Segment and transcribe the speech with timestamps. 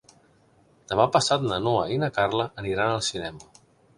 [0.93, 3.55] Demà passat na Noa i na Carla aniran al cinema.